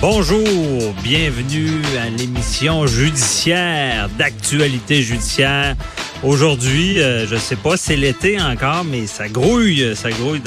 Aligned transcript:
Bonjour, 0.00 0.44
bienvenue 1.02 1.80
à 1.98 2.10
l'émission 2.10 2.86
judiciaire 2.86 4.10
d'actualité 4.18 5.02
judiciaire. 5.02 5.74
Aujourd'hui, 6.22 7.00
euh, 7.00 7.26
je 7.26 7.36
sais 7.36 7.56
pas, 7.56 7.78
c'est 7.78 7.96
l'été 7.96 8.38
encore, 8.38 8.84
mais 8.84 9.06
ça 9.06 9.28
grouille, 9.28 9.96
ça 9.96 10.10
grouille 10.10 10.42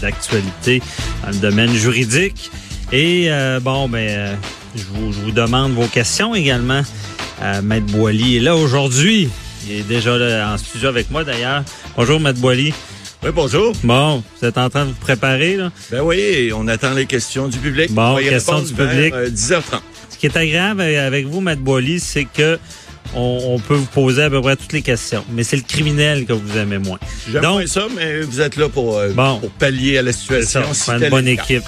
d'actualité 0.00 0.82
dans 1.22 1.30
le 1.30 1.36
domaine 1.36 1.72
juridique. 1.72 2.50
Et 2.92 3.26
euh, 3.30 3.60
bon, 3.60 3.88
ben, 3.88 4.08
euh, 4.08 4.34
je, 4.74 4.82
vous, 4.84 5.30
demande 5.30 5.72
vos 5.72 5.86
questions 5.86 6.34
également. 6.34 6.82
Maître 7.62 7.86
Boily 7.86 8.36
est 8.36 8.40
là 8.40 8.56
aujourd'hui. 8.56 9.30
Il 9.66 9.78
est 9.78 9.88
déjà 9.88 10.52
en 10.52 10.58
studio 10.58 10.88
avec 10.88 11.10
moi 11.10 11.24
d'ailleurs. 11.24 11.62
Bonjour, 11.96 12.20
Maître 12.20 12.40
Boily. 12.40 12.74
Oui, 13.26 13.32
bonjour. 13.34 13.72
Bon, 13.82 14.22
vous 14.40 14.46
êtes 14.46 14.56
en 14.56 14.70
train 14.70 14.84
de 14.84 14.90
vous 14.90 15.00
préparer, 15.00 15.56
là? 15.56 15.72
Ben 15.90 16.00
oui, 16.00 16.52
on 16.54 16.68
attend 16.68 16.94
les 16.94 17.06
questions 17.06 17.48
du 17.48 17.58
public. 17.58 17.90
Bon, 17.90 18.14
questions 18.18 18.62
du 18.62 18.72
public. 18.72 19.12
10h30. 19.12 19.80
Ce 20.10 20.16
qui 20.16 20.26
est 20.26 20.36
agréable 20.36 20.80
avec 20.80 21.26
vous, 21.26 21.40
Matt 21.40 21.58
Boily, 21.58 21.98
c'est 21.98 22.26
que 22.26 22.56
on, 23.16 23.58
peut 23.58 23.74
vous 23.74 23.86
poser 23.86 24.22
à 24.22 24.30
peu 24.30 24.40
près 24.40 24.54
toutes 24.54 24.72
les 24.72 24.82
questions. 24.82 25.24
Mais 25.32 25.42
c'est 25.42 25.56
le 25.56 25.64
criminel 25.64 26.24
que 26.24 26.34
vous 26.34 26.56
aimez 26.56 26.78
moins. 26.78 27.00
J'aime 27.28 27.44
moins 27.44 27.66
ça, 27.66 27.88
mais 27.96 28.20
vous 28.20 28.40
êtes 28.40 28.54
là 28.54 28.68
pour, 28.68 28.96
euh, 28.96 29.10
pour 29.12 29.50
pallier 29.58 29.98
à 29.98 30.02
la 30.02 30.12
situation. 30.12 30.62
C'est 30.72 30.92
une 30.92 31.08
bonne 31.08 31.26
équipe. 31.26 31.64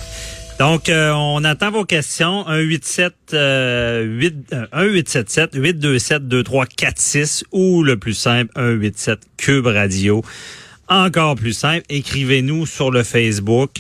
Donc, 0.61 0.89
euh, 0.89 1.11
on 1.11 1.43
attend 1.43 1.73
vos 1.73 1.85
questions. 1.85 2.45
187 2.45 3.15
euh, 3.35 4.05
8, 4.05 4.55
1877 4.73 5.51
827 5.55 6.29
2346 6.29 7.45
ou 7.51 7.83
le 7.83 7.97
plus 7.97 8.15
simple 8.15 8.53
187 8.55 9.19
Cube 9.37 9.67
Radio 9.67 10.23
encore 10.89 11.37
plus 11.37 11.53
simple, 11.53 11.85
écrivez-nous 11.89 12.67
sur 12.67 12.91
le 12.91 13.03
Facebook 13.03 13.71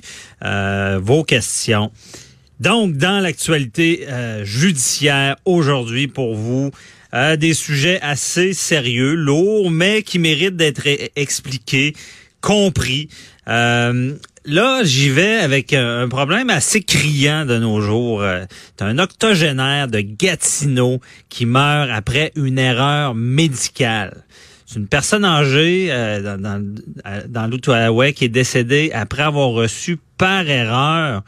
euh, 0.44 0.98
vos 1.02 1.24
questions. 1.24 1.90
Donc, 2.60 2.96
dans 2.96 3.20
l'actualité 3.20 4.06
euh, 4.08 4.44
judiciaire 4.44 5.36
aujourd'hui 5.44 6.08
pour 6.08 6.34
vous, 6.34 6.70
euh, 7.14 7.36
des 7.36 7.54
sujets 7.54 8.00
assez 8.02 8.52
sérieux, 8.52 9.14
lourds, 9.14 9.70
mais 9.70 10.02
qui 10.02 10.18
méritent 10.18 10.56
d'être 10.56 10.86
expliqués, 11.16 11.94
compris. 12.40 13.08
là, 13.46 14.84
j'y 14.84 15.10
vais 15.10 15.36
avec 15.36 15.72
un 15.72 16.08
problème 16.08 16.50
assez 16.50 16.82
criant 16.82 17.46
de 17.46 17.58
nos 17.58 17.80
jours. 17.80 18.22
C'est 18.76 18.84
un 18.84 18.98
octogénaire 18.98 19.88
de 19.88 20.00
Gatineau 20.00 21.00
qui 21.28 21.46
meurt 21.46 21.90
après 21.90 22.32
une 22.36 22.58
erreur 22.58 23.14
médicale. 23.14 24.24
C'est 24.69 24.80
une 24.80 24.86
personne 24.86 25.24
âgée 25.24 25.88
euh, 25.91 26.36
dans, 26.36 26.62
dans, 27.27 27.47
l'Outaouais 27.47 28.12
qui 28.12 28.27
est 28.27 28.28
décédée 28.28 28.91
après 28.92 29.22
avoir 29.22 29.48
reçu 29.48 29.98
par 30.19 30.47
erreur 30.47 31.22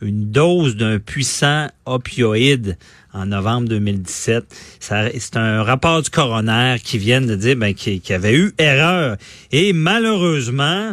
une 0.00 0.30
dose 0.30 0.76
d'un 0.76 1.00
puissant 1.00 1.66
opioïde 1.86 2.78
en 3.12 3.26
novembre 3.26 3.68
2017. 3.68 4.44
C'est 4.78 5.36
un 5.36 5.64
rapport 5.64 6.02
du 6.02 6.10
coroner 6.10 6.76
qui 6.84 6.98
vient 6.98 7.20
de 7.20 7.34
dire 7.34 7.56
ben, 7.56 7.74
qu'il 7.74 8.00
y 8.08 8.12
avait 8.12 8.36
eu 8.36 8.52
erreur. 8.58 9.16
Et 9.50 9.72
malheureusement, 9.72 10.92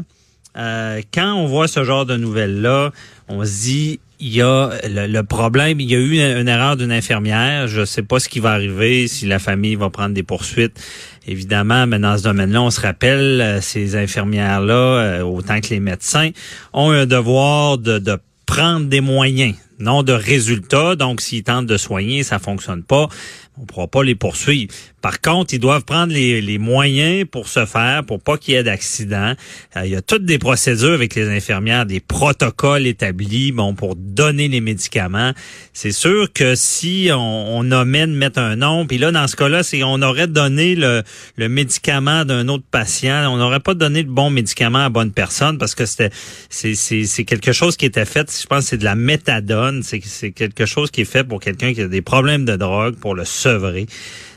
euh, 0.58 1.02
quand 1.14 1.36
on 1.36 1.46
voit 1.46 1.68
ce 1.68 1.84
genre 1.84 2.08
de 2.08 2.18
nouvelles-là, 2.18 2.92
on 3.28 3.46
se 3.46 3.62
dit 3.62 4.00
il 4.22 4.36
y 4.36 4.42
a 4.42 4.70
le, 4.84 5.22
problème, 5.24 5.80
il 5.80 5.90
y 5.90 5.96
a 5.96 5.98
eu 5.98 6.14
une, 6.14 6.48
erreur 6.48 6.78
d'une 6.78 6.92
infirmière. 6.92 7.68
Je 7.68 7.82
ne 7.82 7.86
sais 7.86 8.04
pas 8.04 8.20
ce 8.20 8.30
qui 8.30 8.40
va 8.40 8.52
arriver, 8.52 9.08
si 9.08 9.26
la 9.26 9.40
famille 9.40 9.76
va 9.76 9.90
prendre 9.90 10.14
des 10.14 10.22
poursuites. 10.22 10.80
Évidemment, 11.28 11.86
mais 11.86 12.00
dans 12.00 12.18
ce 12.18 12.24
domaine-là, 12.24 12.62
on 12.64 12.72
se 12.72 12.82
rappelle, 12.82 13.42
euh, 13.42 13.62
ces 13.62 13.96
infirmières-là, 13.96 14.74
euh, 14.74 15.22
autant 15.22 15.62
que 15.62 15.70
les 15.70 15.80
médecins, 15.80 16.32
ont 16.74 16.90
un 16.90 17.06
devoir 17.06 17.78
de, 17.78 18.00
de 18.00 18.18
prendre 18.48 18.88
des 18.88 19.02
moyens, 19.02 19.56
non 19.78 20.02
de 20.02 20.14
résultats. 20.14 20.96
Donc, 20.96 21.22
s'ils 21.22 21.44
tentent 21.44 21.68
de 21.68 21.78
soigner, 21.78 22.24
ça 22.24 22.40
fonctionne 22.40 22.84
pas 22.84 23.08
on 23.62 23.66
pourra 23.66 23.88
pas 23.88 24.04
les 24.04 24.16
poursuivre. 24.16 24.74
Par 25.02 25.22
contre, 25.22 25.54
ils 25.54 25.60
doivent 25.60 25.84
prendre 25.84 26.14
les, 26.14 26.42
les 26.42 26.58
moyens 26.58 27.26
pour 27.32 27.48
se 27.48 27.66
faire, 27.66 28.04
pour 28.06 28.20
pas 28.20 28.38
qu'il 28.38 28.56
y 28.56 28.58
ait 28.58 28.64
d'accident. 28.64 29.34
Euh, 29.76 29.86
il 29.86 29.92
y 29.92 29.96
a 29.96 30.02
toutes 30.02 30.26
des 30.26 30.40
procédures 30.40 30.94
avec 30.94 31.16
les 31.16 31.28
infirmières, 31.30 31.86
des 31.86 32.00
protocoles 32.00 32.88
établis, 32.88 33.52
bon, 33.52 33.74
pour 33.74 33.96
donner 33.96 34.48
les 34.48 34.62
médicaments. 34.62 35.32
C'est 35.74 35.92
sûr 35.92 36.32
que 36.34 36.56
si 36.56 37.10
on, 37.12 37.60
on 37.60 37.64
de 37.64 38.06
mettre 38.06 38.40
un 38.40 38.56
nom, 38.56 38.86
puis 38.86 38.98
là, 38.98 39.12
dans 39.12 39.28
ce 39.28 39.36
cas-là, 39.36 39.64
c'est 39.64 39.84
on 39.84 40.02
aurait 40.02 40.28
donné 40.28 40.76
le, 40.76 41.04
le 41.36 41.50
médicament 41.50 42.26
d'un 42.26 42.48
autre 42.48 42.64
patient, 42.70 43.32
on 43.32 43.38
n'aurait 43.38 43.60
pas 43.60 43.74
donné 43.74 44.04
le 44.04 44.10
bon 44.10 44.30
médicament 44.30 44.80
à 44.80 44.84
la 44.84 44.90
bonne 44.90 45.12
personne 45.12 45.58
parce 45.58 45.76
que 45.76 45.86
c'était 45.86 46.10
c'est, 46.50 46.76
c'est, 46.76 47.06
c'est 47.06 47.24
quelque 47.26 47.52
chose 47.52 47.78
qui 47.78 47.86
était 47.86 48.06
fait, 48.06 48.32
je 48.42 48.46
pense 48.46 48.66
c'est 48.66 48.78
de 48.78 48.84
la 48.84 48.96
méthadone, 48.96 49.84
c'est, 49.84 50.02
c'est 50.04 50.32
quelque 50.32 50.66
chose 50.66 50.92
qui 50.92 51.02
est 51.02 51.06
fait 51.06 51.24
pour 51.24 51.40
quelqu'un 51.40 51.74
qui 51.74 51.82
a 51.82 51.88
des 51.88 52.02
problèmes 52.02 52.46
de 52.46 52.56
drogue, 52.56 52.96
pour 52.96 53.16
le 53.16 53.26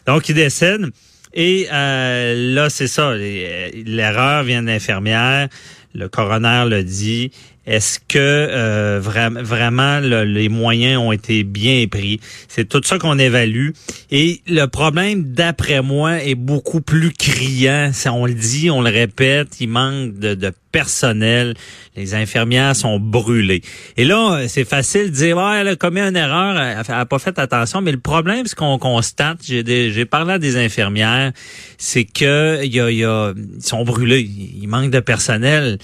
Donc, 0.07 0.29
il 0.29 0.35
décède. 0.35 0.87
Et 1.35 1.67
euh, 1.73 2.55
là, 2.55 2.71
c'est 2.71 2.87
ça. 2.87 3.13
L'erreur 3.15 4.45
vient 4.45 4.63
de 4.63 4.69
l'infirmière. 4.69 5.49
Le 5.95 6.09
coroner 6.09 6.65
le 6.69 6.83
dit. 6.83 7.31
Est-ce 7.67 7.99
que 7.99 8.19
euh, 8.19 9.01
vraiment 9.01 10.01
les 10.01 10.49
moyens 10.51 11.01
ont 11.01 11.13
été 11.13 11.45
bien 11.45 11.87
pris? 11.91 12.21
C'est 12.47 12.69
tout 12.69 12.83
ça 12.85 12.99
qu'on 12.99 13.19
évalue. 13.19 13.71
Et 14.11 14.43
le 14.47 14.67
problème, 14.67 15.33
d'après 15.33 15.81
moi, 15.81 16.23
est 16.23 16.35
beaucoup 16.35 16.83
plus 16.83 17.11
criant. 17.13 17.91
On 18.07 18.27
le 18.27 18.35
dit, 18.35 18.71
on 18.71 18.83
le 18.83 18.91
répète, 18.91 19.61
il 19.61 19.71
manque 19.71 20.19
de, 20.19 20.53
personnel. 20.73 21.55
Les 21.97 22.15
infirmières 22.15 22.77
sont 22.77 22.99
brûlées. 22.99 23.63
Et 23.97 24.05
là, 24.05 24.41
c'est 24.49 24.65
facile 24.65 25.11
de 25.11 25.17
dire, 25.17 25.37
ouais, 25.37 25.61
elle 25.61 25.69
a 25.69 25.77
commis 25.77 26.01
une 26.01 26.17
erreur, 26.17 26.61
elle 26.61 26.85
n'a 26.87 27.07
pas 27.07 27.19
fait 27.21 27.39
attention. 27.39 27.81
Mais 27.81 27.93
le 27.93 28.01
problème, 28.01 28.45
ce 28.47 28.57
qu'on 28.57 28.77
constate, 28.79 29.39
j'ai 29.43 30.05
parlé 30.05 30.33
à 30.35 30.39
des 30.39 30.57
infirmières, 30.57 31.33
c'est 31.79 32.05
que 32.05 32.63
y 32.65 32.77
ils 32.77 33.63
sont 33.63 33.85
brûlés. 33.85 34.29
Il 34.61 34.69
manque 34.69 34.91
de 34.91 35.01
personnel. 35.01 35.79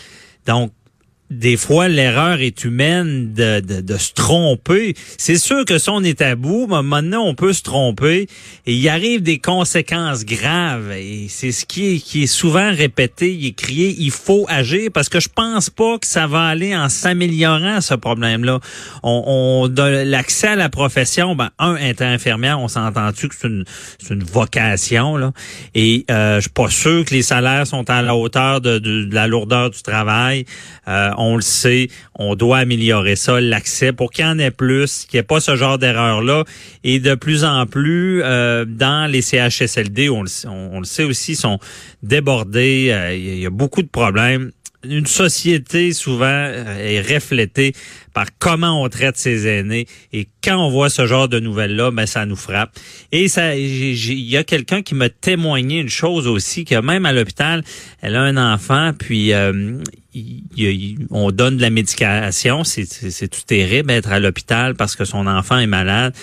Donc, 0.46 0.72
des 1.30 1.56
fois, 1.56 1.88
l'erreur 1.88 2.40
est 2.40 2.64
humaine 2.64 3.32
de, 3.32 3.60
de, 3.60 3.80
de 3.80 3.96
se 3.96 4.12
tromper. 4.12 4.94
C'est 5.16 5.38
sûr 5.38 5.64
que 5.64 5.78
si 5.78 5.88
on 5.88 6.02
est 6.02 6.22
à 6.22 6.34
bout, 6.34 6.66
maintenant, 6.66 7.22
on 7.22 7.34
peut 7.36 7.52
se 7.52 7.62
tromper 7.62 8.26
et 8.66 8.74
il 8.74 8.88
arrive 8.88 9.22
des 9.22 9.38
conséquences 9.38 10.24
graves. 10.24 10.90
Et 10.92 11.26
c'est 11.28 11.52
ce 11.52 11.64
qui 11.64 11.94
est, 11.94 11.98
qui 11.98 12.24
est 12.24 12.26
souvent 12.26 12.72
répété, 12.72 13.32
il 13.32 13.46
est 13.46 13.52
crié, 13.52 13.94
il 13.96 14.10
faut 14.10 14.44
agir 14.48 14.90
parce 14.92 15.08
que 15.08 15.20
je 15.20 15.28
pense 15.28 15.70
pas 15.70 15.98
que 15.98 16.06
ça 16.06 16.26
va 16.26 16.46
aller 16.46 16.76
en 16.76 16.88
s'améliorant, 16.88 17.80
ce 17.80 17.94
problème-là. 17.94 18.58
On, 19.04 19.22
on 19.26 19.70
l'accès 20.04 20.48
à 20.48 20.56
la 20.56 20.68
profession, 20.68 21.36
ben, 21.36 21.50
un, 21.58 21.76
être 21.76 22.02
infirmière, 22.02 22.58
on 22.58 22.68
s'entend-tu 22.68 23.28
que 23.28 23.34
c'est 23.38 23.46
une, 23.46 23.64
une 24.10 24.24
vocation, 24.24 25.16
là. 25.16 25.32
Et 25.74 26.04
euh, 26.10 26.36
je 26.36 26.42
suis 26.42 26.50
pas 26.50 26.70
sûr 26.70 27.04
que 27.04 27.14
les 27.14 27.22
salaires 27.22 27.66
sont 27.66 27.88
à 27.88 28.02
la 28.02 28.16
hauteur 28.16 28.60
de, 28.60 28.78
de, 28.78 29.08
la 29.12 29.28
lourdeur 29.28 29.70
du 29.70 29.80
travail. 29.82 30.44
Euh, 30.88 31.10
on 31.20 31.36
le 31.36 31.42
sait, 31.42 31.88
on 32.14 32.34
doit 32.34 32.58
améliorer 32.58 33.16
ça, 33.16 33.40
l'accès, 33.40 33.92
pour 33.92 34.10
qu'il 34.10 34.24
y 34.24 34.28
en 34.28 34.38
ait 34.38 34.50
plus, 34.50 35.06
qu'il 35.08 35.18
n'y 35.18 35.20
ait 35.20 35.24
pas 35.24 35.40
ce 35.40 35.56
genre 35.56 35.78
d'erreur-là. 35.78 36.44
Et 36.84 36.98
de 36.98 37.14
plus 37.14 37.44
en 37.44 37.66
plus, 37.66 38.22
euh, 38.22 38.64
dans 38.64 39.10
les 39.10 39.22
CHSLD, 39.22 40.08
on 40.08 40.22
le, 40.22 40.84
sait 40.84 41.04
aussi, 41.04 41.36
sont 41.36 41.58
débordés, 42.02 42.88
euh, 42.90 43.14
il 43.14 43.38
y 43.38 43.46
a 43.46 43.50
beaucoup 43.50 43.82
de 43.82 43.88
problèmes. 43.88 44.50
Une 44.82 45.06
société 45.06 45.92
souvent 45.92 46.24
euh, 46.24 46.78
est 46.78 47.02
reflétée 47.02 47.74
par 48.14 48.26
comment 48.38 48.82
on 48.82 48.88
traite 48.88 49.18
ses 49.18 49.46
aînés. 49.46 49.86
Et 50.14 50.26
quand 50.42 50.56
on 50.56 50.70
voit 50.70 50.88
ce 50.88 51.06
genre 51.06 51.28
de 51.28 51.38
nouvelles 51.38 51.76
là 51.76 51.90
ben 51.90 52.06
ça 52.06 52.24
nous 52.24 52.36
frappe. 52.36 52.70
Et 53.12 53.28
ça 53.28 53.54
il 53.56 53.94
y 53.94 54.36
a 54.38 54.44
quelqu'un 54.44 54.80
qui 54.80 54.94
m'a 54.94 55.10
témoigné 55.10 55.80
une 55.80 55.90
chose 55.90 56.26
aussi 56.26 56.64
que 56.64 56.80
même 56.80 57.04
à 57.04 57.12
l'hôpital 57.12 57.62
elle 58.00 58.16
a 58.16 58.22
un 58.22 58.54
enfant 58.54 58.92
puis 58.98 59.34
euh, 59.34 59.78
on 61.10 61.30
donne 61.30 61.56
de 61.56 61.62
la 61.62 61.70
médication 61.70 62.64
c'est 62.64 63.28
tout 63.28 63.42
terrible 63.46 63.90
être 63.90 64.10
à 64.10 64.18
l'hôpital 64.18 64.74
parce 64.74 64.96
que 64.96 65.04
son 65.04 65.26
enfant 65.26 65.58
est 65.58 65.66
malade 65.66 66.14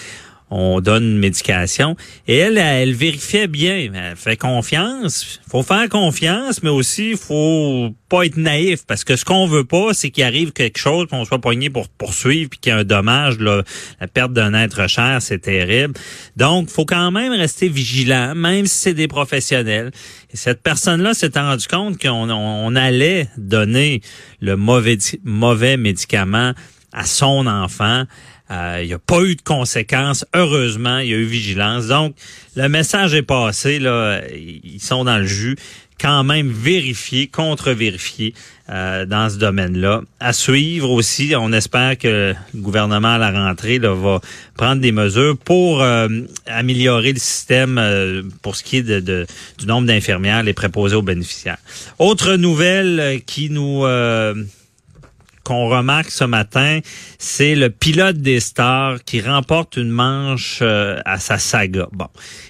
on 0.50 0.80
donne 0.80 1.04
une 1.04 1.20
médication. 1.20 1.96
Et 2.28 2.38
elle, 2.38 2.58
elle, 2.58 2.94
vérifiait 2.94 3.48
bien. 3.48 3.90
Elle 3.94 4.16
fait 4.16 4.38
confiance. 4.38 5.40
faut 5.50 5.64
faire 5.64 5.90
confiance, 5.90 6.64
mais 6.64 6.70
aussi 6.70 7.16
faut 7.16 7.94
pas 8.10 8.26
être 8.26 8.38
naïf 8.38 8.86
parce 8.88 9.04
que 9.04 9.16
ce 9.18 9.26
qu'on 9.26 9.48
veut 9.48 9.66
pas, 9.66 9.94
c'est 9.94 10.10
qu'il 10.10 10.24
arrive 10.24 10.54
quelque 10.54 10.78
chose, 10.78 11.08
qu'on 11.10 11.26
soit 11.26 11.40
poigné 11.40 11.70
pour 11.70 11.90
poursuivre, 11.90 12.50
puis 12.50 12.60
qu'il 12.60 12.70
y 12.72 12.74
a 12.74 12.80
un 12.80 12.84
dommage, 12.86 13.38
la 13.40 13.64
perte 14.08 14.32
d'un 14.32 14.54
être 14.54 14.88
cher, 14.88 15.22
c'est 15.22 15.40
terrible. 15.40 15.94
Donc, 16.38 16.70
faut 16.70 16.86
quand 16.86 17.12
même 17.12 17.34
rester 17.34 17.68
vigilant, 17.68 18.34
même 18.34 18.66
si 18.66 18.78
c'est 18.78 18.94
des 18.94 19.08
professionnels. 19.08 19.92
Et 20.32 20.38
cette 20.38 20.62
personne-là 20.62 21.14
s'est 21.14 21.32
rendu 21.36 21.68
compte 21.68 22.02
qu'on 22.02 22.30
on 22.30 22.76
allait 22.76 23.28
donner 23.38 24.02
le 24.40 24.56
mauvais 24.56 24.98
mauvais 25.24 25.78
médicament 25.78 26.54
à 26.94 27.06
son 27.06 27.48
enfant. 27.48 28.06
Euh, 28.50 28.80
il 28.82 28.88
n'y 28.88 28.94
a 28.94 29.00
pas 29.00 29.22
eu 29.22 29.36
de 29.36 29.42
conséquences. 29.42 30.26
Heureusement, 30.34 31.00
il 31.00 31.10
y 31.10 31.14
a 31.14 31.18
eu 31.18 31.26
vigilance. 31.26 31.88
Donc, 31.88 32.16
le 32.56 32.70
message 32.70 33.14
est 33.14 33.24
passé. 33.24 33.80
Là, 33.80 34.22
ils 34.34 34.82
sont 34.82 35.04
dans 35.04 35.18
le 35.18 35.26
jus. 35.26 35.58
Quand 36.00 36.24
même 36.24 36.52
vérifié, 36.52 37.26
contre-vérifié 37.26 38.36
euh, 38.70 39.08
dans 39.08 39.32
ce 39.32 39.38
domaine-là. 39.38 40.02
À 40.20 40.32
suivre 40.32 40.92
aussi, 40.92 41.34
on 41.36 41.52
espère 41.52 41.98
que 41.98 42.36
le 42.54 42.62
gouvernement 42.62 43.16
à 43.16 43.18
la 43.18 43.32
rentrée 43.32 43.80
là, 43.80 43.96
va 43.96 44.22
prendre 44.56 44.80
des 44.80 44.92
mesures 44.92 45.36
pour 45.36 45.82
euh, 45.82 46.08
améliorer 46.46 47.14
le 47.14 47.20
système 47.20 48.30
pour 48.44 48.56
ce 48.56 48.64
qui 48.64 48.78
est 48.78 48.84
de, 48.84 49.26
du 49.58 49.66
nombre 49.66 49.88
d'infirmières, 49.88 50.44
les 50.44 50.54
préposés 50.54 50.96
aux 50.96 51.02
bénéficiaires. 51.02 51.58
Autre 51.98 52.36
nouvelle 52.36 53.22
qui 53.26 53.50
nous 53.50 53.84
qu'on 55.48 55.70
remarque 55.70 56.12
ce 56.12 56.26
matin, 56.26 56.82
c'est 57.20 57.56
le 57.56 57.70
pilote 57.70 58.18
des 58.18 58.42
stars 58.42 59.02
qui 59.06 59.22
remporte 59.22 59.78
une 59.78 59.90
manche 59.90 60.60
euh, 60.62 61.00
à 61.06 61.20
sa 61.20 61.38
saga. 61.38 61.88
Bon, 61.94 62.08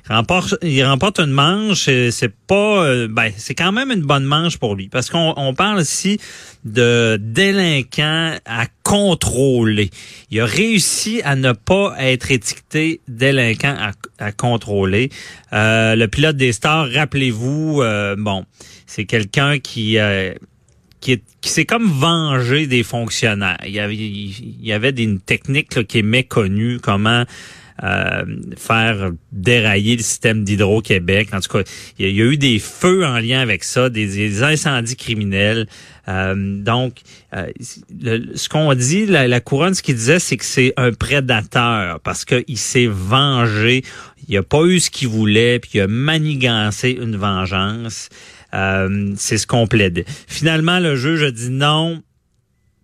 il 0.09 0.15
remporte, 0.15 0.55
il 0.63 0.83
remporte 0.83 1.19
une 1.19 1.31
manche, 1.31 1.83
c'est 1.83 2.33
pas, 2.47 2.85
euh, 2.87 3.07
ben, 3.07 3.31
c'est 3.37 3.53
quand 3.53 3.71
même 3.71 3.91
une 3.91 4.01
bonne 4.01 4.23
manche 4.23 4.57
pour 4.57 4.73
lui 4.75 4.89
parce 4.89 5.11
qu'on 5.11 5.53
parle 5.55 5.79
ici 5.79 6.19
de 6.65 7.19
délinquant 7.21 8.35
à 8.45 8.65
contrôler. 8.81 9.91
Il 10.31 10.41
a 10.41 10.47
réussi 10.47 11.21
à 11.23 11.35
ne 11.35 11.51
pas 11.51 11.93
être 11.99 12.31
étiqueté 12.31 13.01
délinquant 13.07 13.75
à, 13.79 13.91
à 14.17 14.31
contrôler. 14.31 15.11
Euh, 15.53 15.95
le 15.95 16.07
pilote 16.07 16.35
des 16.35 16.51
stars, 16.51 16.87
rappelez-vous, 16.91 17.83
bon, 18.17 18.45
c'est 18.87 19.05
quelqu'un 19.05 19.59
qui 19.59 19.99
qui, 20.99 21.21
s'est 21.41 21.65
comme 21.65 21.87
vengé 21.87 22.67
des 22.67 22.83
fonctionnaires. 22.83 23.59
Il 23.65 23.73
y 23.73 23.79
avait, 23.79 23.95
il 23.95 24.65
y 24.65 24.73
avait 24.73 24.89
une 24.89 25.19
technique 25.19 25.85
qui 25.87 25.99
est 25.99 26.03
méconnue, 26.03 26.79
comment 26.81 27.25
euh, 27.83 28.25
faire 28.57 29.11
dérailler 29.31 29.97
le 29.97 30.01
système 30.01 30.43
d'Hydro-Québec. 30.43 31.29
En 31.31 31.39
tout 31.39 31.59
cas, 31.59 31.63
il 31.99 32.09
y, 32.09 32.21
a, 32.21 32.25
eu 32.25 32.35
des 32.35 32.57
feux 32.57 33.05
en 33.05 33.19
lien 33.19 33.39
avec 33.39 33.63
ça, 33.63 33.91
des, 33.91 34.41
incendies 34.41 34.95
criminels. 34.95 35.67
Euh, 36.07 36.33
donc, 36.35 37.01
euh, 37.35 37.51
ce 38.33 38.49
qu'on 38.49 38.73
dit, 38.73 39.05
la, 39.05 39.27
la, 39.27 39.39
couronne, 39.41 39.75
ce 39.75 39.83
qu'il 39.83 39.93
disait, 39.93 40.17
c'est 40.17 40.37
que 40.37 40.45
c'est 40.45 40.73
un 40.75 40.91
prédateur 40.91 41.99
parce 41.99 42.25
qu'il 42.25 42.57
s'est 42.57 42.89
vengé. 42.89 43.83
Il 44.27 44.33
n'a 44.33 44.43
pas 44.43 44.63
eu 44.63 44.79
ce 44.79 44.89
qu'il 44.89 45.09
voulait, 45.09 45.59
puis 45.59 45.71
il 45.75 45.81
a 45.81 45.87
manigancé 45.87 46.97
une 46.99 47.15
vengeance. 47.15 48.09
Euh, 48.53 49.13
c'est 49.17 49.37
ce 49.37 49.47
qu'on 49.47 49.67
plaide. 49.67 50.05
Finalement, 50.27 50.79
le 50.79 50.95
juge 50.95 51.23
a 51.23 51.31
dit 51.31 51.49
non, 51.49 52.01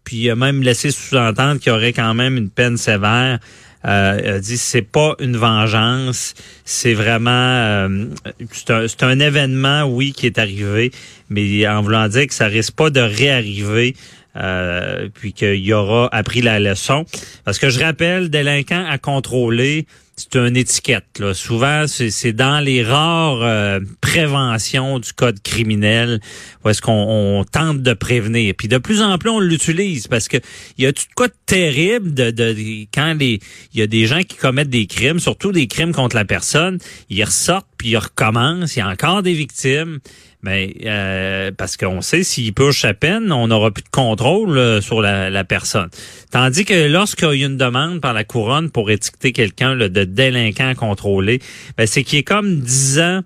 puis 0.03 0.17
il 0.17 0.29
a 0.29 0.35
même 0.35 0.61
laissé 0.61 0.91
sous-entendre 0.91 1.59
qu'il 1.59 1.71
y 1.71 1.75
aurait 1.75 1.93
quand 1.93 2.13
même 2.13 2.37
une 2.37 2.49
peine 2.49 2.77
sévère. 2.77 3.39
Euh, 3.85 4.19
il 4.23 4.29
a 4.29 4.39
dit 4.39 4.57
c'est 4.57 4.81
pas 4.81 5.15
une 5.19 5.35
vengeance, 5.35 6.35
c'est 6.63 6.93
vraiment 6.93 7.31
euh, 7.31 8.05
c'est 8.51 9.03
un, 9.03 9.19
événement 9.19 9.83
oui 9.83 10.13
qui 10.13 10.25
est 10.25 10.39
arrivé, 10.39 10.91
mais 11.29 11.67
en 11.67 11.81
voulant 11.81 12.07
dire 12.07 12.27
que 12.27 12.33
ça 12.33 12.45
risque 12.45 12.75
pas 12.75 12.89
de 12.89 13.01
réarriver. 13.01 13.95
Euh, 14.35 15.09
puis 15.13 15.31
qu'il 15.31 15.63
y 15.63 15.73
aura 15.73 16.09
appris 16.11 16.41
la 16.41 16.59
leçon. 16.59 17.05
Parce 17.45 17.59
que 17.59 17.69
je 17.69 17.79
rappelle, 17.79 18.31
délinquant 18.31 18.83
à 18.89 18.97
contrôler, 18.97 19.85
c'est 20.15 20.35
une 20.35 20.55
étiquette. 20.55 21.19
Là. 21.19 21.33
Souvent, 21.33 21.85
c'est 21.87 22.33
dans 22.33 22.59
les 22.63 22.83
rares 22.83 23.41
euh, 23.41 23.79
préventions 23.99 24.99
du 24.99 25.11
code 25.11 25.41
criminel 25.41 26.19
où 26.63 26.69
est-ce 26.69 26.81
qu'on 26.81 27.43
tente 27.51 27.81
de 27.81 27.93
prévenir. 27.93 28.53
Puis 28.55 28.67
de 28.67 28.77
plus 28.77 29.01
en 29.01 29.17
plus, 29.17 29.29
on 29.29 29.39
l'utilise 29.39 30.07
parce 30.07 30.27
que 30.27 30.37
il 30.77 30.83
y 30.83 30.87
a 30.87 30.93
tout 30.93 31.03
quoi 31.15 31.27
de 31.27 31.33
terrible 31.45 32.13
de, 32.13 32.31
de, 32.31 32.55
quand 32.93 33.15
les 33.15 33.39
il 33.73 33.79
y 33.79 33.81
a 33.81 33.87
des 33.87 34.05
gens 34.05 34.21
qui 34.21 34.37
commettent 34.37 34.69
des 34.69 34.85
crimes, 34.85 35.19
surtout 35.19 35.51
des 35.51 35.67
crimes 35.67 35.93
contre 35.93 36.15
la 36.15 36.25
personne, 36.25 36.77
ils 37.09 37.23
ressortent 37.23 37.67
puis 37.77 37.89
ils 37.89 37.97
recommencent. 37.97 38.75
Il 38.75 38.79
y 38.79 38.81
a 38.83 38.89
encore 38.89 39.23
des 39.23 39.33
victimes. 39.33 39.99
Mais 40.43 40.75
euh, 40.85 41.51
parce 41.57 41.77
qu'on 41.77 42.01
sait 42.01 42.23
s'il 42.23 42.53
purge 42.53 42.83
à 42.85 42.93
peine, 42.93 43.31
on 43.31 43.47
n'aura 43.47 43.71
plus 43.71 43.83
de 43.83 43.89
contrôle 43.89 44.57
euh, 44.57 44.81
sur 44.81 45.01
la, 45.01 45.43
personne. 45.45 45.89
Tandis 46.31 46.65
que 46.65 46.87
lorsqu'il 46.87 47.39
y 47.39 47.43
a 47.43 47.47
une 47.47 47.57
demande 47.57 48.01
par 48.01 48.13
la 48.13 48.25
couronne 48.25 48.69
pour 48.69 48.91
étiqueter 48.91 49.31
quelqu'un 49.31 49.75
de 49.75 50.03
délinquant 50.03 50.75
contrôlé, 50.75 51.39
ben, 51.77 51.87
c'est 51.87 52.03
qu'il 52.03 52.19
est 52.19 52.23
comme 52.23 52.59
10 52.59 52.99
ans 52.99 53.21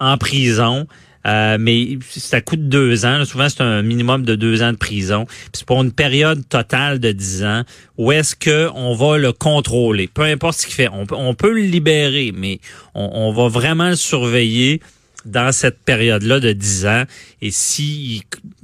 en 0.00 0.16
prison. 0.16 0.86
Euh, 1.26 1.56
mais 1.58 1.98
ça 2.10 2.40
coûte 2.42 2.68
deux 2.68 3.06
ans. 3.06 3.24
Souvent, 3.24 3.48
c'est 3.48 3.62
un 3.62 3.82
minimum 3.82 4.24
de 4.24 4.34
deux 4.34 4.62
ans 4.62 4.72
de 4.72 4.76
prison. 4.76 5.24
Puis 5.24 5.50
c'est 5.54 5.66
pour 5.66 5.82
une 5.82 5.92
période 5.92 6.46
totale 6.48 6.98
de 6.98 7.12
dix 7.12 7.44
ans. 7.44 7.62
Où 7.96 8.12
est-ce 8.12 8.36
que 8.36 8.68
on 8.74 8.94
va 8.94 9.16
le 9.16 9.32
contrôler? 9.32 10.06
Peu 10.06 10.22
importe 10.22 10.58
ce 10.58 10.66
qu'il 10.66 10.74
fait. 10.74 10.88
On, 10.88 11.06
on, 11.12 11.34
peut 11.34 11.52
le 11.52 11.62
libérer, 11.62 12.32
mais 12.36 12.60
on, 12.94 13.08
on 13.10 13.32
va 13.32 13.48
vraiment 13.48 13.88
le 13.88 13.96
surveiller 13.96 14.80
dans 15.24 15.52
cette 15.52 15.78
période-là 15.78 16.40
de 16.40 16.52
10 16.52 16.86
ans 16.86 17.04
et 17.40 17.50
s'il 17.50 18.22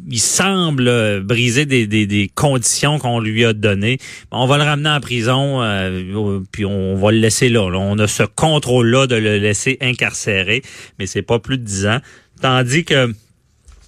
il 0.09 0.21
semble 0.21 1.21
briser 1.23 1.67
des, 1.67 2.31
conditions 2.35 2.99
qu'on 2.99 3.21
lui 3.21 3.45
a 3.45 3.53
données, 3.53 3.99
on 4.31 4.47
va 4.47 4.57
le 4.57 4.65
ramener 4.65 4.89
en 4.89 5.01
prison 5.01 5.63
euh, 5.63 6.41
puis 6.53 6.65
on 6.65 6.97
va 6.97 7.13
le 7.13 7.19
laisser 7.19 7.49
là, 7.49 7.63
On 7.63 7.99
a 7.99 8.07
ce 8.07 8.23
contrôle-là 8.23 9.07
de 9.07 9.17
le 9.17 9.39
laisser 9.39 9.79
incarcéré, 9.81 10.63
mais 10.99 11.07
c'est 11.07 11.23
pas 11.23 11.39
plus 11.39 11.59
de 11.59 11.65
10 11.65 11.87
ans. 11.87 12.01
Tandis 12.41 12.85
que 12.85 13.13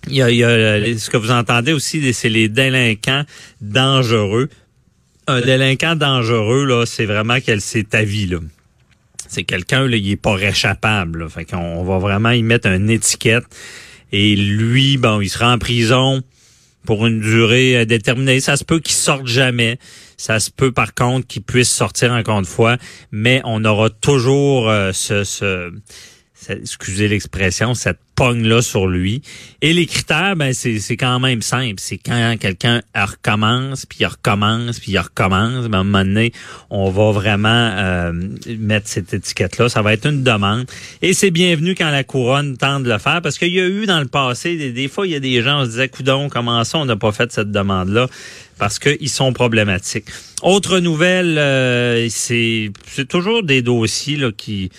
il 0.08 0.16
y 0.16 0.22
a, 0.22 0.98
ce 0.98 1.10
que 1.10 1.16
vous 1.16 1.30
entendez 1.30 1.72
aussi, 1.72 2.12
c'est 2.12 2.28
les 2.28 2.48
délinquants 2.48 3.22
dangereux. 3.60 4.48
Un 5.28 5.40
délinquant 5.40 5.94
dangereux, 5.94 6.64
là, 6.64 6.84
c'est 6.84 7.06
vraiment 7.06 7.40
qu'elle 7.40 7.60
s'est 7.60 7.84
ta 7.84 8.02
vie, 8.02 8.26
là 8.26 8.38
c'est 9.32 9.44
quelqu'un, 9.44 9.88
il 9.88 10.10
est 10.10 10.16
pas 10.16 10.34
réchappable. 10.34 11.30
Fait 11.30 11.46
qu'on 11.46 11.82
va 11.84 11.96
vraiment 11.96 12.32
y 12.32 12.42
mettre 12.42 12.68
une 12.68 12.90
étiquette. 12.90 13.44
Et 14.12 14.36
lui, 14.36 14.98
bon, 14.98 15.22
il 15.22 15.30
sera 15.30 15.54
en 15.54 15.58
prison 15.58 16.20
pour 16.84 17.06
une 17.06 17.18
durée 17.20 17.78
euh, 17.78 17.84
déterminée. 17.86 18.40
Ça 18.40 18.58
se 18.58 18.64
peut 18.64 18.78
qu'il 18.78 18.94
sorte 18.94 19.26
jamais. 19.26 19.78
Ça 20.18 20.38
se 20.38 20.50
peut 20.50 20.70
par 20.70 20.92
contre 20.92 21.26
qu'il 21.26 21.42
puisse 21.42 21.70
sortir 21.70 22.12
encore 22.12 22.40
une 22.40 22.44
fois, 22.44 22.76
mais 23.10 23.40
on 23.44 23.64
aura 23.64 23.88
toujours 23.88 24.68
euh, 24.68 24.92
ce, 24.92 25.72
excusez 26.48 27.08
l'expression, 27.08 27.74
cette 27.74 27.98
pogne-là 28.14 28.62
sur 28.62 28.86
lui. 28.86 29.22
Et 29.62 29.72
les 29.72 29.86
critères, 29.86 30.36
ben 30.36 30.52
c'est, 30.52 30.96
quand 30.96 31.18
même 31.18 31.42
simple. 31.42 31.76
C'est 31.78 31.98
quand 31.98 32.36
quelqu'un 32.38 32.82
recommence, 32.94 33.86
puis 33.86 33.98
il 34.00 34.06
recommence, 34.06 34.80
puis 34.80 34.92
il 34.92 34.98
recommence, 34.98 35.66
ben, 35.68 35.78
à 35.78 35.80
un 35.80 35.84
moment 35.84 36.04
donné, 36.04 36.32
on 36.70 36.90
va 36.90 37.10
vraiment 37.12 37.48
euh, 37.48 38.12
mettre 38.58 38.88
cette 38.88 39.14
étiquette-là. 39.14 39.68
Ça 39.68 39.82
va 39.82 39.94
être 39.94 40.06
une 40.06 40.22
demande. 40.22 40.66
Et 41.00 41.14
c'est 41.14 41.30
bienvenu 41.30 41.74
quand 41.74 41.90
la 41.90 42.04
couronne 42.04 42.56
tente 42.56 42.84
de 42.84 42.90
le 42.90 42.98
faire, 42.98 43.22
parce 43.22 43.38
qu'il 43.38 43.52
y 43.52 43.60
a 43.60 43.66
eu 43.66 43.86
dans 43.86 44.00
le 44.00 44.08
passé, 44.08 44.72
des, 44.72 44.88
fois, 44.88 45.06
il 45.06 45.12
y 45.12 45.16
a 45.16 45.20
des 45.20 45.42
gens, 45.42 45.60
on 45.60 45.64
se 45.64 45.70
disait, 45.70 45.88
coudon, 45.88 46.28
comment 46.28 46.62
ça, 46.64 46.78
on 46.78 46.84
n'a 46.84 46.96
pas 46.96 47.12
fait 47.12 47.32
cette 47.32 47.50
demande-là? 47.50 48.08
parce 48.58 48.78
qu'ils 48.78 49.08
sont 49.08 49.32
problématiques. 49.32 50.04
Autre 50.40 50.78
nouvelle, 50.78 51.36
euh, 51.36 52.08
c'est, 52.10 52.70
c'est 52.86 53.08
toujours 53.08 53.42
des 53.42 53.60
dossiers 53.60 54.16
là, 54.16 54.30
qui 54.30 54.70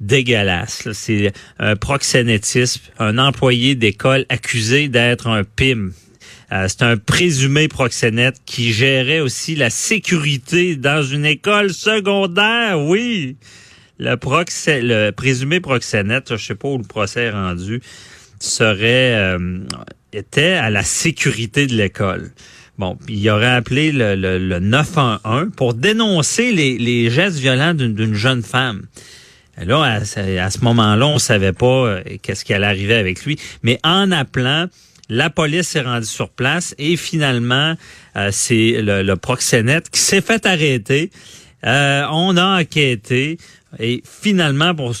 dégueulasse. 0.00 0.88
C'est 0.92 1.32
un 1.58 1.76
proxénétisme, 1.76 2.82
un 2.98 3.18
employé 3.18 3.74
d'école 3.74 4.26
accusé 4.28 4.88
d'être 4.88 5.26
un 5.26 5.44
PIM. 5.44 5.90
Euh, 6.50 6.66
c'est 6.68 6.82
un 6.82 6.96
présumé 6.96 7.68
proxénète 7.68 8.36
qui 8.46 8.72
gérait 8.72 9.20
aussi 9.20 9.54
la 9.54 9.70
sécurité 9.70 10.76
dans 10.76 11.02
une 11.02 11.26
école 11.26 11.72
secondaire, 11.72 12.80
oui. 12.80 13.36
Le, 13.98 15.10
présumé 15.10 15.60
proxénète, 15.60 16.36
je 16.36 16.42
sais 16.42 16.54
pas 16.54 16.68
où 16.68 16.78
le 16.78 16.84
procès 16.84 17.24
est 17.24 17.30
rendu, 17.30 17.82
serait 18.38 19.14
euh, 19.16 19.58
était 20.12 20.52
à 20.52 20.70
la 20.70 20.84
sécurité 20.84 21.66
de 21.66 21.74
l'école. 21.74 22.30
Bon, 22.78 22.96
il 23.08 23.28
aurait 23.28 23.46
appelé 23.46 23.90
le, 23.90 24.14
le, 24.14 24.38
le 24.38 24.60
911 24.60 25.48
pour 25.56 25.74
dénoncer 25.74 26.52
les 26.52 27.10
gestes 27.10 27.38
violents 27.38 27.74
d'une 27.74 28.14
jeune 28.14 28.42
femme. 28.42 28.86
Là, 29.64 29.82
à, 29.82 30.04
ce 30.50 30.64
moment-là, 30.64 31.06
on 31.06 31.18
savait 31.18 31.52
pas 31.52 31.66
euh, 31.66 32.02
qu'est-ce 32.22 32.44
qui 32.44 32.54
allait 32.54 32.66
arriver 32.66 32.94
avec 32.94 33.24
lui. 33.24 33.38
Mais 33.62 33.80
en 33.82 34.12
appelant, 34.12 34.66
la 35.08 35.30
police 35.30 35.68
s'est 35.68 35.80
rendue 35.80 36.06
sur 36.06 36.28
place 36.28 36.74
et 36.78 36.96
finalement, 36.96 37.74
euh, 38.16 38.28
c'est 38.30 38.80
le, 38.80 39.14
proxénète 39.14 39.90
qui 39.90 40.00
s'est 40.00 40.20
fait 40.20 40.46
arrêter. 40.46 41.10
Euh, 41.64 42.06
on 42.10 42.36
a 42.36 42.60
enquêté 42.60 43.38
et 43.78 44.02
finalement, 44.04 44.74
pour 44.74 44.94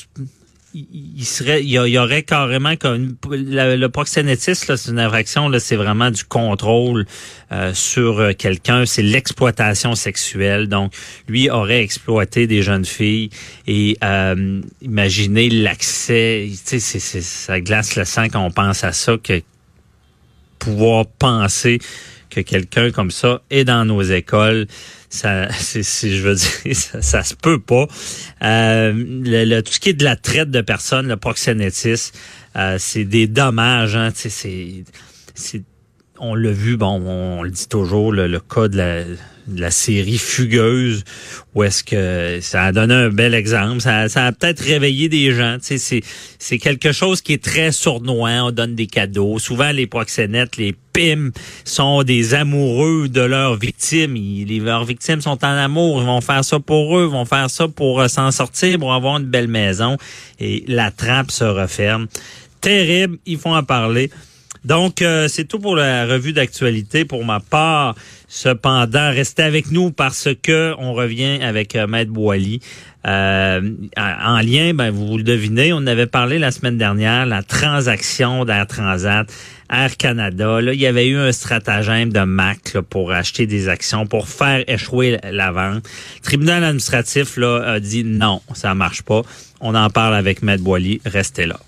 il 0.74 1.24
serait 1.24 1.62
il 1.62 1.70
y, 1.70 1.98
aurait 1.98 2.22
carrément 2.22 2.76
comme 2.76 3.16
le 3.30 3.86
proxénétisme 3.86 4.76
c'est 4.76 4.90
une 4.90 4.98
infraction 4.98 5.50
c'est 5.58 5.76
vraiment 5.76 6.10
du 6.10 6.24
contrôle 6.24 7.06
euh, 7.52 7.72
sur 7.72 8.18
euh, 8.18 8.32
quelqu'un 8.32 8.84
c'est 8.84 9.02
l'exploitation 9.02 9.94
sexuelle. 9.94 10.68
Donc 10.68 10.92
lui 11.26 11.48
aurait 11.48 11.82
exploité 11.82 12.46
des 12.46 12.62
jeunes 12.62 12.84
filles 12.84 13.30
et 13.66 13.96
euh, 14.04 14.60
imaginez 14.82 15.48
l'accès 15.48 16.50
tu 16.66 16.80
sais 16.80 17.00
ça 17.00 17.60
glace 17.60 17.96
le 17.96 18.04
sang 18.04 18.28
quand 18.28 18.44
on 18.44 18.50
pense 18.50 18.84
à 18.84 18.92
ça 18.92 19.16
que 19.22 19.40
pouvoir 20.58 21.06
penser 21.06 21.78
que 22.28 22.40
quelqu'un 22.40 22.90
comme 22.90 23.10
ça 23.10 23.40
est 23.50 23.64
dans 23.64 23.84
nos 23.84 24.02
écoles 24.02 24.66
ça, 25.08 25.50
c'est, 25.52 25.82
je 25.82 26.22
veux 26.22 26.34
dire, 26.34 26.74
ça, 26.74 27.22
se 27.22 27.34
peut 27.34 27.58
pas. 27.58 27.86
Euh, 28.42 28.92
le, 28.94 29.60
tout 29.60 29.72
ce 29.72 29.80
qui 29.80 29.90
est 29.90 29.94
de 29.94 30.04
la 30.04 30.16
traite 30.16 30.50
de 30.50 30.60
personnes, 30.60 31.08
le 31.08 31.16
proxénétisme, 31.16 32.14
euh, 32.56 32.76
c'est 32.78 33.04
des 33.04 33.26
dommages. 33.26 33.96
Hein, 33.96 34.10
c'est, 34.14 34.84
on 36.20 36.34
l'a 36.34 36.50
vu, 36.50 36.76
bon, 36.76 37.00
on, 37.04 37.42
le 37.42 37.50
dit 37.50 37.68
toujours, 37.68 38.12
le, 38.12 38.40
cas 38.40 38.68
de 38.68 39.16
la 39.56 39.70
série 39.70 40.18
Fugueuse, 40.18 41.04
où 41.54 41.62
est-ce 41.62 41.82
que 41.82 42.40
ça 42.42 42.64
a 42.64 42.72
donné 42.72 42.94
un 42.94 43.08
bel 43.08 43.34
exemple. 43.34 43.80
Ça, 43.80 44.08
ça 44.08 44.26
a 44.26 44.32
peut-être 44.32 44.60
réveillé 44.60 45.08
des 45.08 45.32
gens. 45.32 45.56
Tu 45.58 45.78
sais, 45.78 46.02
c'est, 46.38 46.58
quelque 46.58 46.92
chose 46.92 47.22
qui 47.22 47.32
est 47.32 47.42
très 47.42 47.72
sournois. 47.72 48.30
On 48.42 48.50
donne 48.50 48.74
des 48.74 48.86
cadeaux. 48.86 49.38
Souvent, 49.38 49.70
les 49.70 49.86
proxénètes, 49.86 50.56
les 50.56 50.74
pimes, 50.92 51.32
sont 51.64 52.02
des 52.02 52.34
amoureux 52.34 53.08
de 53.08 53.20
leurs 53.20 53.56
victimes. 53.56 54.14
les, 54.14 54.60
leurs 54.60 54.84
victimes 54.84 55.20
sont 55.20 55.44
en 55.44 55.56
amour. 55.56 56.00
Ils 56.02 56.06
vont 56.06 56.20
faire 56.20 56.44
ça 56.44 56.60
pour 56.60 56.98
eux. 56.98 57.06
Ils 57.08 57.12
vont 57.12 57.24
faire 57.24 57.50
ça 57.50 57.68
pour 57.68 58.00
euh, 58.00 58.08
s'en 58.08 58.30
sortir, 58.30 58.78
pour 58.78 58.92
avoir 58.92 59.18
une 59.18 59.26
belle 59.26 59.48
maison. 59.48 59.96
Et 60.40 60.64
la 60.68 60.90
trappe 60.90 61.30
se 61.30 61.44
referme. 61.44 62.06
Terrible. 62.60 63.18
Il 63.26 63.38
faut 63.38 63.54
en 63.54 63.62
parler. 63.62 64.10
Donc, 64.64 65.02
euh, 65.02 65.28
c'est 65.28 65.44
tout 65.44 65.58
pour 65.58 65.76
la 65.76 66.06
revue 66.06 66.32
d'actualité. 66.32 67.04
Pour 67.04 67.24
ma 67.24 67.40
part, 67.40 67.94
cependant, 68.28 69.10
restez 69.10 69.42
avec 69.42 69.70
nous 69.70 69.90
parce 69.90 70.28
que 70.42 70.74
on 70.78 70.92
revient 70.94 71.40
avec 71.42 71.76
euh, 71.76 71.86
Maître 71.86 72.10
Boily. 72.10 72.60
Euh, 73.06 73.60
en 73.96 74.40
lien, 74.40 74.74
ben, 74.74 74.90
vous 74.90 75.16
le 75.16 75.22
devinez, 75.22 75.72
on 75.72 75.86
avait 75.86 76.06
parlé 76.06 76.38
la 76.38 76.50
semaine 76.50 76.76
dernière, 76.76 77.26
la 77.26 77.42
transaction 77.42 78.44
d'Air 78.44 78.66
Transat, 78.66 79.32
Air 79.70 79.96
Canada. 79.96 80.60
Là, 80.60 80.74
il 80.74 80.80
y 80.80 80.86
avait 80.86 81.06
eu 81.06 81.16
un 81.16 81.32
stratagème 81.32 82.12
de 82.12 82.20
Mac 82.20 82.76
pour 82.90 83.12
acheter 83.12 83.46
des 83.46 83.68
actions, 83.68 84.06
pour 84.06 84.28
faire 84.28 84.64
échouer 84.66 85.18
la 85.30 85.52
vente. 85.52 85.88
Le 86.16 86.22
tribunal 86.22 86.64
administratif 86.64 87.36
là, 87.36 87.62
a 87.64 87.80
dit 87.80 88.04
non, 88.04 88.42
ça 88.52 88.74
marche 88.74 89.02
pas. 89.02 89.22
On 89.60 89.74
en 89.74 89.88
parle 89.90 90.14
avec 90.14 90.42
Maître 90.42 90.64
Boily. 90.64 91.00
Restez 91.06 91.46
là. 91.46 91.58